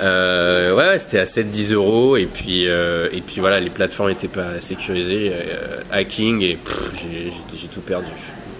[0.00, 2.16] Euh, ouais, ouais, c'était à 7-10 euros.
[2.16, 5.32] Et puis, euh, et puis voilà, les plateformes n'étaient pas sécurisées.
[5.34, 6.58] euh, hacking, et
[7.54, 8.10] j'ai tout perdu.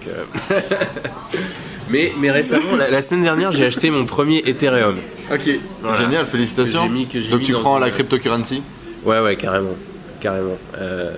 [0.09, 0.25] Euh,
[1.90, 4.97] mais, mais récemment, la, la semaine dernière, j'ai acheté mon premier Ethereum.
[5.33, 5.51] Ok.
[5.83, 5.99] Voilà.
[5.99, 6.88] Génial, félicitations.
[6.88, 8.62] Mis- Donc tu prends la cryptocurrency
[9.05, 9.77] Ouais, ouais, carrément.
[10.21, 10.59] carrément.
[10.79, 11.12] Euh,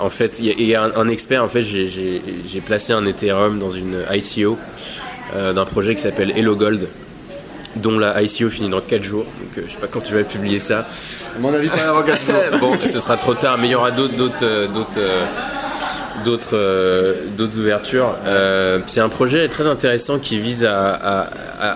[0.00, 1.42] en fait, il y a, il y a un, un expert.
[1.42, 4.58] En fait, j'ai- placé un Ethereum dans une ICO
[5.34, 6.88] euh, d'un projet qui s'appelle Hello Gold,
[7.76, 9.24] dont la ICO finit dans 4 jours.
[9.24, 10.86] Donc, euh, je sais pas quand tu vas publier ça.
[11.36, 12.20] À mon avis, pas avant 4
[12.50, 12.58] jours.
[12.60, 15.24] bon, ce sera trop tard, mais il y aura d'autres, d'autres, euh, d'autres, euh,
[16.24, 18.16] d'autres, euh, d'autres ouvertures.
[18.26, 21.30] Euh, c'est un projet très intéressant qui vise à,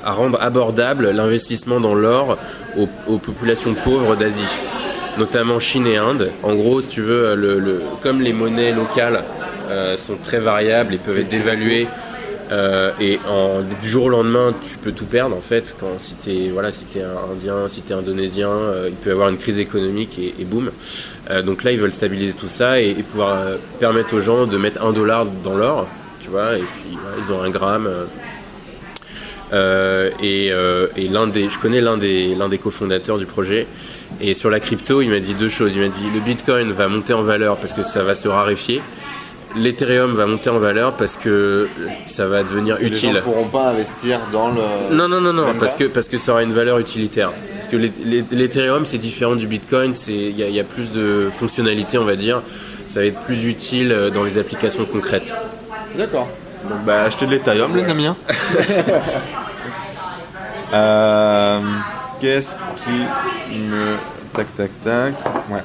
[0.04, 2.38] rendre abordable l'investissement dans l'or
[2.76, 4.42] aux, populations pauvres d'Asie,
[5.18, 6.30] notamment Chine et Inde.
[6.42, 9.22] En gros, si tu veux, comme les monnaies locales
[9.70, 11.86] euh, sont très variables et peuvent être dévaluées.
[12.50, 13.18] Euh, et
[13.80, 15.74] du jour au lendemain, tu peux tout perdre en fait.
[15.78, 19.28] Quand si t'es voilà, si un indien, si t'es indonésien, euh, il peut y avoir
[19.28, 20.70] une crise économique et, et boum.
[21.30, 24.84] Euh, donc là, ils veulent stabiliser tout ça et, pouvoir permettre aux gens de mettre
[24.84, 25.86] un dollar dans l'or,
[26.20, 26.56] tu vois.
[26.56, 27.88] Et puis ils ont un gramme.
[29.52, 33.66] et je connais l'un des l'un des cofondateurs du projet.
[34.22, 35.74] Et sur la crypto, il m'a dit deux choses.
[35.74, 38.80] Il m'a dit le Bitcoin va monter en valeur parce que ça va se raréfier.
[39.56, 41.68] L'Ethereum va monter en valeur parce que
[42.06, 43.14] ça va devenir Les utile.
[43.16, 44.94] gens pourront pas investir dans le.
[44.94, 47.32] Non, non, non, non, parce que, parce que ça aura une valeur utilitaire.
[47.56, 50.60] Parce que l'E- l'E- l'Ethereum, c'est différent du Bitcoin, c'est- il y, a- il y
[50.60, 52.42] a plus de fonctionnalités, on va dire.
[52.86, 55.34] Ça va être plus utile euh, dans les applications concrètes.
[55.96, 56.28] D'accord.
[56.68, 58.06] Donc bah achetez de l'Ethereum les amis.
[58.06, 58.16] hein.
[60.74, 61.60] Euh,
[62.20, 63.96] Qu'est-ce qui me...
[64.34, 65.14] Tac tac tac.
[65.50, 65.62] Ouais.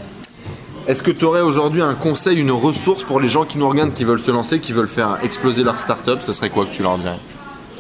[0.88, 3.94] Est-ce que tu aurais aujourd'hui un conseil, une ressource pour les gens qui nous regardent,
[3.94, 6.84] qui veulent se lancer, qui veulent faire exploser leur startup Ça serait quoi que tu
[6.84, 7.18] leur dirais?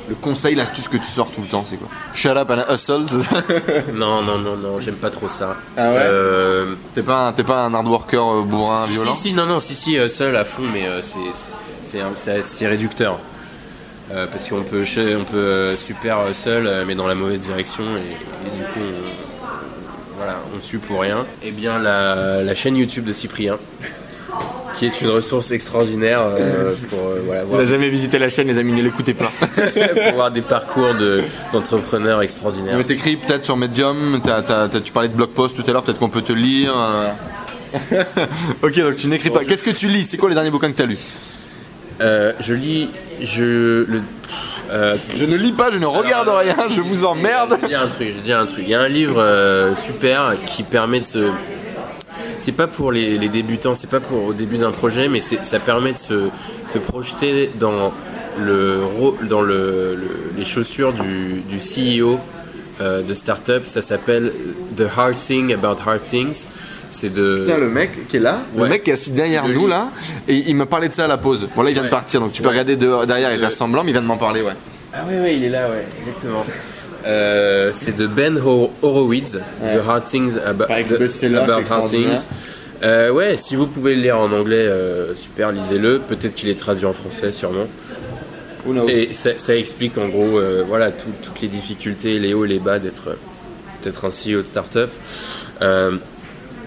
[0.09, 1.87] Le conseil, l'astuce que tu sors tout le temps, c'est quoi?
[2.13, 3.07] Shut up and hustle.
[3.07, 3.41] ça
[3.93, 5.55] Non, non, non, non, j'aime pas trop ça.
[5.77, 5.97] Ah ouais?
[6.01, 9.45] Euh, T'es pas, un- t'es pas un hard worker euh, bourrin violent Si, si, non,
[9.45, 11.17] non, si, si, euh, seul à fond, mais euh, c'est-
[11.83, 13.17] c'est un- c'est c'est réducteur.
[14.11, 14.83] Euh, parce qu'on peut,
[15.19, 20.37] on peut super seul, mais dans la mauvaise direction, et, et du coup, on, voilà,
[20.55, 21.25] on suit pour rien.
[21.43, 23.57] Eh bien, la, la chaîne YouTube de Cyprien,
[24.77, 28.57] qui est une ressource extraordinaire euh, pour, euh, voilà, voir, jamais visité la chaîne, les
[28.57, 29.31] amis, ne l'écoutez pas.
[29.55, 32.77] pour voir des parcours de- d'entrepreneurs extraordinaires.
[32.77, 34.21] Mais t'écris peut-être sur Medium,
[34.83, 36.73] tu parlais de blog post tout à l'heure, peut-être qu'on peut te lire.
[36.75, 37.09] euh.
[38.61, 39.43] ok, donc tu n'écris pas.
[39.45, 40.05] Qu'est-ce que tu lis?
[40.05, 40.99] C'est quoi les derniers bouquins que t'as lus?
[42.01, 42.89] Euh, je lis,
[43.21, 44.01] je, le,
[44.73, 47.57] euh, Je ne lis pas, je ne regarde Alors, rien, je vous emmerde.
[47.69, 48.63] Je un truc, je un truc.
[48.63, 51.29] Il y a un livre euh, super qui permet de se.
[52.39, 55.59] C'est pas pour les, les débutants, c'est pas pour au début d'un projet, mais ça
[55.59, 56.29] permet de se,
[56.67, 57.93] se projeter dans
[58.39, 58.79] le
[59.29, 62.19] dans le, le- les chaussures du, du CEO
[62.81, 63.65] euh, de startup.
[63.67, 64.33] Ça s'appelle
[64.75, 66.47] The Hard Thing About Hard Things.
[66.93, 67.43] C'est de.
[67.45, 68.69] Putain, le mec qui est là, le Ouais.
[68.69, 69.89] mec qui est assis derrière Le nous là,
[70.27, 71.47] et il m'a parlé de ça à la pause.
[71.55, 71.91] Bon là il vient de Ouais.
[71.91, 72.51] partir, donc tu peux Ouais.
[72.53, 74.53] regarder de- derrière et Le- faire semblant, mais il vient de m'en parler, ouais.
[74.93, 76.45] Ah oui, oui, il est là, ouais, exactement.
[77.05, 81.89] Euh, c'est de Ben Ho- Horowitz, The Hard Things Par the- About Hard.
[81.89, 82.27] Things.
[82.83, 85.99] Euh, ouais, si vous pouvez le lire en anglais, euh, super, lisez-le.
[85.99, 87.67] Peut-être qu'il est traduit en français, sûrement.
[88.65, 88.87] Who knows?
[88.87, 92.49] Et ça, ça explique en gros, euh, voilà, tout- toutes les difficultés, les hauts et
[92.49, 93.17] les bas d'être
[93.83, 94.91] d'être un CEO de start-up.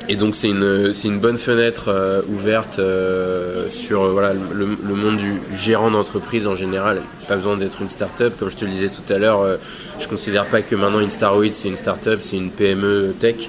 [0.08, 4.66] Et donc c'est une, c'est une bonne fenêtre euh, ouverte euh, sur euh, voilà, le,
[4.80, 7.02] le monde du gérant d'entreprise en général.
[7.26, 8.34] Pas besoin d'être une start-up.
[8.38, 9.56] Comme je te le disais tout à l'heure, euh,
[9.98, 13.48] je considère pas que maintenant InStaroid c'est une start-up, c'est une PME tech.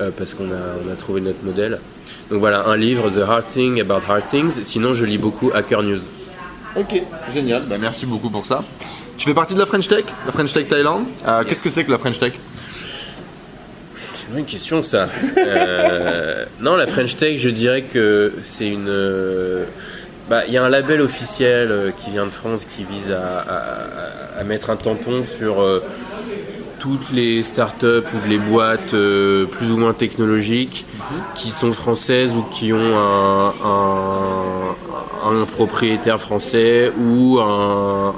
[0.00, 1.80] euh, parce qu'on a, on a trouvé notre modèle.
[2.30, 4.62] Donc voilà, un livre, The Hard Thing About Hard Things.
[4.62, 5.98] Sinon, je lis beaucoup Hacker News.
[6.76, 7.02] Ok,
[7.34, 8.64] génial, bah, merci beaucoup pour ça.
[9.18, 11.04] Tu fais partie de la French Tech, la French Tech Thaïlande.
[11.26, 12.32] Euh, Qu'est-ce que c'est que la French Tech?
[14.38, 15.08] Une question ça.
[15.38, 18.88] Euh, non, la French Tech, je dirais que c'est une.
[18.88, 19.64] euh,
[20.30, 23.40] bah, il y a un label officiel euh, qui vient de France qui vise à,
[23.40, 25.82] à- à mettre un tampon sur euh,
[26.78, 30.86] toutes les startups ou les boîtes euh, plus ou moins technologiques
[31.34, 34.76] qui sont françaises ou qui ont un, un-
[35.42, 38.12] un propriétaire français ou un,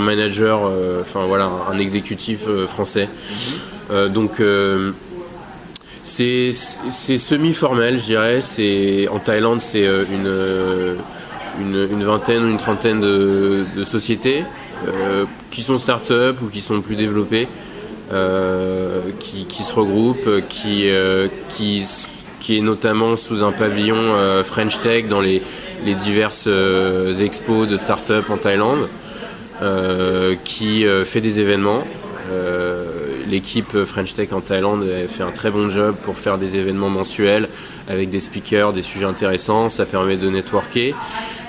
[0.00, 0.62] manager,
[1.00, 3.08] enfin voilà, un exécutif français.
[3.08, 4.92] Euh, donc euh,
[6.04, 9.08] c'est semi-formel, je dirais.
[9.08, 10.96] En Thaïlande, c'est euh, une, euh,
[11.60, 14.44] une vingtaine ou une trentaine de, sociétés
[14.86, 17.46] euh, qui sont start-up ou qui sont plus développées,
[18.12, 24.80] euh, qui, qui se regroupent, qui euh, qui est notamment sous un pavillon euh, French
[24.80, 25.42] Tech dans les
[25.84, 28.88] les diverses euh, expos de start-up en Thaïlande,
[29.62, 31.84] euh, qui euh, fait des événements.
[33.32, 36.90] L'équipe French Tech en Thaïlande a fait un très bon job pour faire des événements
[36.90, 37.48] mensuels
[37.88, 39.70] avec des speakers, des sujets intéressants.
[39.70, 40.94] Ça permet de networker.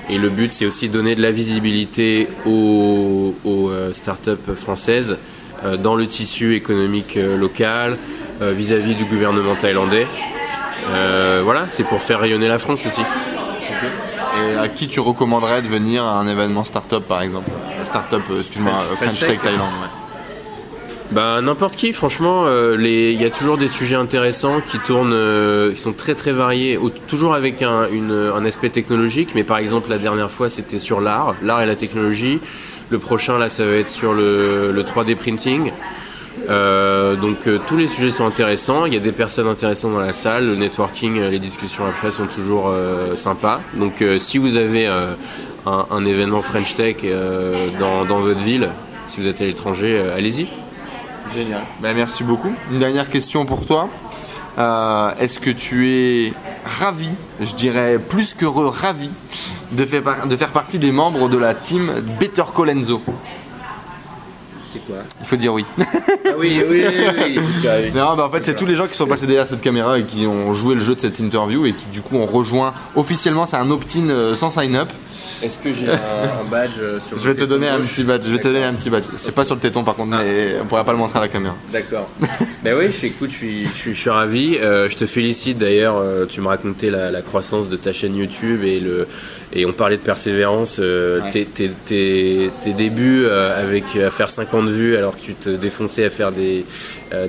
[0.10, 5.18] Et le but, c'est aussi de donner de la visibilité aux, aux, euh, startups françaises
[5.66, 7.98] euh, dans le tissu économique euh, local
[8.42, 10.08] vis-à-vis du gouvernement thaïlandais.
[10.90, 13.02] Euh, voilà, c'est pour faire rayonner la France aussi.
[13.02, 17.50] Et à qui tu recommanderais de venir à un événement startup par exemple?
[17.86, 19.68] Startup, excuse-moi, French, French Tech Tech, Thailand.
[19.68, 20.03] Ouais.
[21.14, 25.72] Bah n'importe qui, franchement, euh, il y a toujours des sujets intéressants qui tournent, euh,
[25.72, 29.30] qui sont très très variés, toujours avec un, aspect technologique.
[29.36, 32.40] Mais par exemple, la dernière fois, c'était sur l'art, l'art et la technologie.
[32.90, 35.72] Le prochain, là, ça va être sur le, le 3D printing.
[36.50, 38.88] Euh, donc tous les sujets sont intéressants.
[38.88, 40.48] Il y a des personnes intéressantes dans la salle.
[40.48, 42.74] Le networking, les discussions après sont toujours
[43.16, 43.62] sympas.
[43.76, 44.88] Donc si vous avez
[45.68, 46.96] un, événement French Tech
[47.80, 48.70] dans, votre ville,
[49.06, 50.48] si vous êtes à l'étranger, allez-y.
[51.34, 51.62] Génial.
[51.82, 52.52] Ben, merci beaucoup.
[52.72, 53.90] Une dernière question pour toi.
[54.58, 56.34] Euh, Est-ce que tu es
[56.80, 57.10] ravi,
[57.42, 59.10] je dirais plus qu'heureux, ravi
[59.72, 63.02] de faire, par- de faire partie des membres de la team Better Call Enzo
[64.72, 64.98] C'est quoi?
[65.22, 65.66] Il faut dire oui.
[65.80, 65.84] Ah
[66.38, 67.92] oui, oui, oui, oui.
[67.96, 70.04] Non, bah en fait, c'est tous les gens qui sont passés derrière cette caméra et
[70.04, 73.46] qui ont joué le jeu de cette interview et qui du coup ont rejoint officiellement.
[73.48, 74.90] C'est un opt-in euh, sans sign-up.
[75.42, 78.24] Est-ce que j'ai un, un badge euh, sur Je vais te donner un petit badge.
[78.26, 79.04] Je vais te donner un petit badge.
[79.16, 81.28] C'est pas sur le téton par contre, mais on pourra pas le montrer à la
[81.28, 81.56] caméra.
[81.72, 82.10] D'accord.
[82.64, 84.58] ben oui, je, écoute, je suis, je suis, je suis ravi.
[84.58, 85.98] Euh, je te félicite d'ailleurs.
[85.98, 89.08] euh, tu me racontais la, la croissance de ta chaîne YouTube et le
[89.56, 90.78] et on parlait de persévérance.
[90.80, 91.30] euh, Ouais.
[91.30, 96.06] tes, tes, tes, tes débuts avec à faire 50 vues alors que tu te défonçais
[96.06, 96.66] à faire des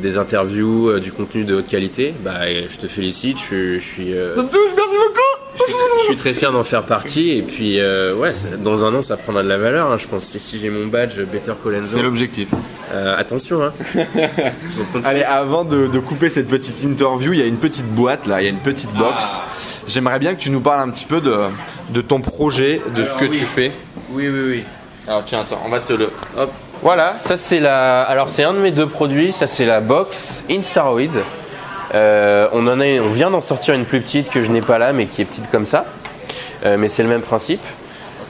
[0.00, 2.14] des interviews, du contenu de haute qualité.
[2.24, 3.36] Bah, je te félicite.
[3.38, 5.23] Je, je suis Ça me touche, merci beaucoup.
[5.56, 9.16] Je suis très fier d'en faire partie et puis euh, ouais, dans un an ça
[9.16, 9.90] prendra de la valeur.
[9.90, 12.48] hein, je pense si j'ai mon badge Better Colenso, C'est l'objectif.
[12.92, 13.62] euh, attention.
[13.62, 13.72] Hein.
[15.04, 18.40] Allez, avant de, de couper cette petite interview, il y a une petite boîte là,
[18.42, 19.40] il y a une petite box.
[19.86, 21.34] J'aimerais bien que tu nous parles un petit peu de,
[21.90, 23.30] de ton projet, de ce que oui.
[23.30, 23.72] tu fais.
[24.10, 24.64] Oui, oui, oui.
[25.06, 26.10] Alors tiens, attends, on va te le.
[26.36, 26.50] Hop.
[26.82, 28.02] Voilà, ça c'est la.
[28.02, 31.00] Alors c'est un de mes deux produits, ça c'est la box Instaroid.
[31.92, 34.78] Euh, on en a, on vient d'en sortir une plus petite que je n'ai pas
[34.78, 35.84] là, mais qui est petite comme ça.
[36.64, 37.62] Euh, mais c'est le même principe.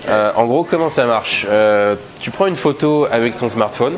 [0.09, 1.47] Euh, en gros, comment ça marche
[2.21, 3.97] Tu prends une photo avec ton smartphone.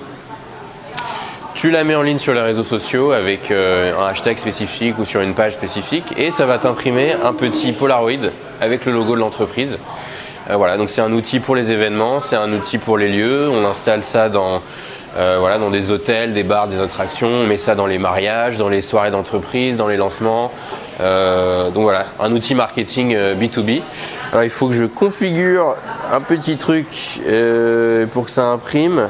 [1.55, 5.23] Tu la mets en ligne sur les réseaux sociaux avec un hashtag spécifique ou sur
[5.23, 9.79] une page spécifique et ça va t'imprimer un petit Polaroid avec le logo de l'entreprise.
[10.51, 13.49] Voilà, donc c'est un outil pour les événements, c'est un outil pour les lieux.
[13.49, 14.61] On installe ça dans,
[15.17, 17.29] euh, voilà, dans des hôtels, des bars, des attractions.
[17.29, 20.53] On met ça dans les mariages, dans les soirées d'entreprise, dans les lancements.
[21.01, 23.83] Euh, donc voilà, un outil marketing euh, B2B.
[24.33, 25.77] Alors il faut que je configure
[26.13, 26.87] un petit truc
[27.27, 29.09] euh, pour que ça imprime.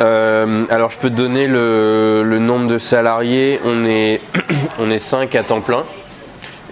[0.00, 3.60] Euh, alors je peux te donner le, nombre de salariés.
[3.64, 4.20] On est,
[4.78, 5.84] on est 5 à temps plein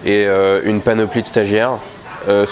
[0.05, 1.77] et euh, une panoplie de stagiaires
[2.27, 2.45] euh,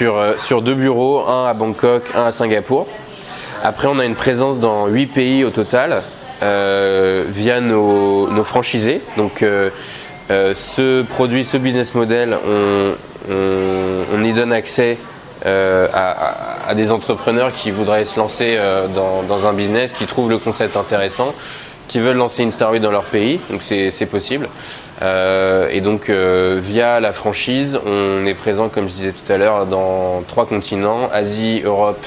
[0.00, 2.86] euh, sur deux bureaux, un à Bangkok, un à Singapour.
[3.62, 6.02] Après on a une présence dans 8 pays au total
[6.40, 9.00] euh, via nos, franchisés.
[9.16, 9.70] Donc euh,
[10.30, 12.36] euh, ce produit, ce business model,
[13.28, 14.98] on, y donne accès
[15.44, 18.58] à, des entrepreneurs qui voudraient se lancer
[18.94, 21.34] dans, un business, qui trouvent le concept intéressant,
[21.88, 24.48] qui veulent lancer une dans leur pays, donc c'est possible.
[25.02, 30.22] Et donc via la franchise, on est présent, comme je disais tout à l'heure, dans
[30.28, 32.04] trois continents Asie, Europe,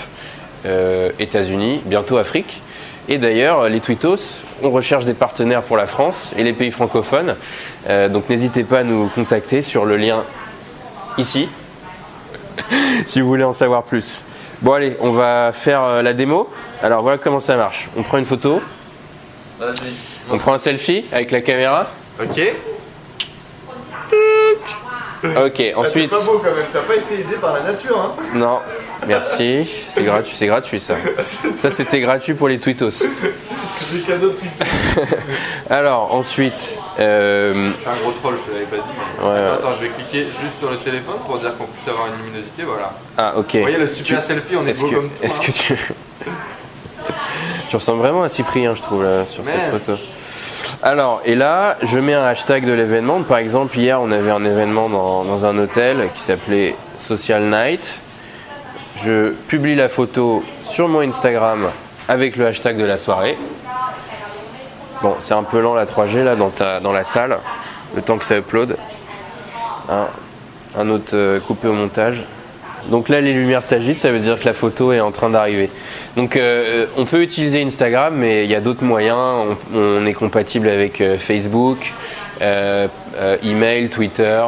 [1.20, 2.62] États-Unis, bientôt Afrique.
[3.10, 7.36] Et d'ailleurs, les Twittos, on recherche des partenaires pour la France et les pays francophones.
[7.90, 10.24] Euh, donc n'hésitez pas à nous contacter sur le lien
[11.18, 11.50] ici
[13.06, 14.22] si vous voulez en savoir plus.
[14.62, 16.50] Bon allez, on va faire euh, la démo.
[16.84, 17.90] Alors voilà comment ça marche.
[17.98, 18.62] On prend une photo,
[19.60, 19.94] Vas-y.
[20.32, 21.90] on prend un selfie avec la caméra.
[22.22, 22.40] Ok.
[25.46, 26.12] Ok, ensuite...
[26.14, 28.16] Ah, beau quand même, t'as pas été aidé par la nature, hein?
[28.34, 28.60] Non,
[29.08, 29.70] merci.
[29.90, 30.96] C'est gratuit, c'est gratuit ça.
[31.54, 32.92] Ça c'était gratuit pour les tweetos.
[32.92, 33.08] C'est
[33.98, 34.66] des cadeaux de Twitter.
[35.70, 38.82] Alors ensuite, euh, Je suis un gros troll, je te l'avais pas dit.
[39.22, 39.28] Mais...
[39.28, 42.08] Ouais, attends, attends, je vais cliquer juste sur le téléphone pour dire qu'on puisse avoir
[42.08, 42.64] une luminosité.
[42.64, 42.94] Voilà.
[43.18, 43.54] ah ok.
[43.56, 45.24] Vous voyez le super Tu- selfie, on est Est-ce beau que, comme tout.
[45.24, 45.44] est-ce hein.
[45.46, 45.76] que tu,
[47.70, 50.00] tu ressembles vraiment à Cyprien, je trouve là, sur cette photo.
[50.84, 53.22] Alors, et là, je mets un hashtag de l'événement.
[53.22, 58.00] Par exemple, hier, on avait un événement dans, un hôtel qui s'appelait Social Night.
[58.96, 61.70] Je publie la photo sur mon Instagram
[62.08, 63.38] avec le hashtag de la soirée.
[65.04, 67.38] Bon, c'est un peu lent la 3G là dans, la salle,
[67.96, 68.76] le temps que ça upload.
[69.88, 70.08] Un,
[70.80, 72.24] un autre euh, coupé au montage.
[72.90, 75.70] Donc là, les lumières s'agitent, ça veut dire que la photo est en train d'arriver.
[76.18, 79.18] Donc euh, on peut utiliser Instagram, mais il y a d'autres moyens.
[79.74, 81.94] On, on est compatible avec euh, Facebook,
[82.42, 82.88] euh,
[83.44, 84.42] email, Twitter.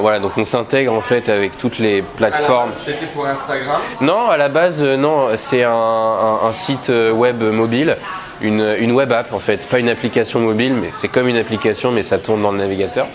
[0.00, 2.70] Voilà, donc on s'intègre en fait avec toutes les plateformes.
[2.74, 3.80] C'était pour Instagram?
[4.00, 7.96] Non, à la base, non, c'est un, un- un site web mobile,
[8.40, 11.90] une, une web app en fait, pas une application mobile, mais c'est comme une application,
[11.90, 13.08] mais ça tourne dans le navigateur.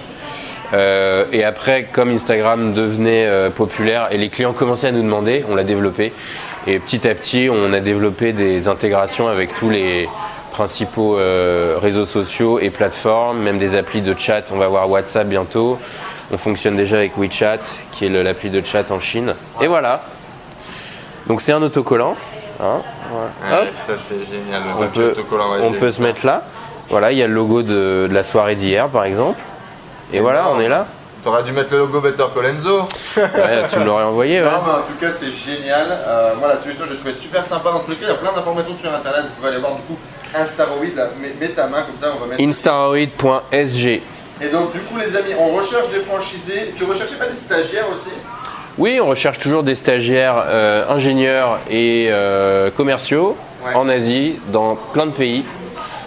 [0.73, 5.43] Euh, et après, comme Instagram devenait euh, populaire et les clients commençaient à nous demander,
[5.49, 6.13] on l'a développé.
[6.67, 10.07] Et petit à petit, on a développé des intégrations avec tous les
[10.51, 14.51] principaux euh, réseaux sociaux et plateformes, même des applis de chat.
[14.51, 15.79] On va voir WhatsApp bientôt.
[16.31, 17.59] On fonctionne déjà avec WeChat,
[17.91, 19.33] qui est l'appli de chat en Chine.
[19.61, 20.01] Et voilà.
[21.27, 22.15] Donc c'est un autocollant.
[22.61, 23.63] hein, voilà.
[23.63, 23.67] Hop.
[23.71, 24.61] ça c'est génial.
[24.77, 25.15] on peut,
[25.61, 26.43] on peut se mettre là.
[26.89, 29.39] Voilà, il y a le logo de, de la soirée d'hier, par exemple.
[30.13, 30.85] Et voilà, on est là.
[31.23, 32.83] T'aurais dû mettre le logo Better Colenso.
[33.17, 33.23] Ouais,
[33.71, 34.45] tu me l'aurais envoyé, ouais.
[34.49, 35.87] Non, mais en tout cas, c'est génial.
[36.07, 37.71] Euh, moi, la solution, j'ai trouvé super sympa.
[37.71, 39.23] Dans tous les cas, il y a plein d'informations sur internet.
[39.23, 39.97] Vous pouvez aller voir du coup
[40.33, 40.85] Instaroid.
[40.95, 42.41] Là, mets, mets ta main comme ça, on va mettre.
[42.41, 44.01] Instaroid.sg.
[44.41, 46.73] Et donc, du coup, les amis, on recherche des franchisés.
[46.75, 48.11] Tu recherchais pas des stagiaires aussi?
[48.77, 53.75] Oui, on recherche toujours des stagiaires euh, ingénieurs et euh, commerciaux Ouais.
[53.75, 55.43] en Asie, dans plein de pays.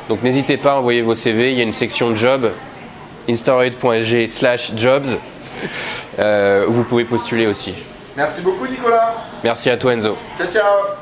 [0.08, 1.52] Donc n'hésitez pas à envoyer vos CV.
[1.52, 2.50] Il y a une section job,
[3.28, 5.06] instaroid.sg slash jobs.
[6.18, 7.74] Euh, où vous pouvez postuler aussi.
[8.16, 9.14] Merci beaucoup, Nicolas.
[9.44, 10.16] Merci à toi Enzo.
[10.36, 11.01] Ciao, ciao.